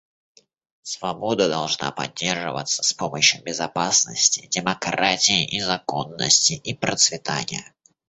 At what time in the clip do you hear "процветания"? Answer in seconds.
6.73-7.75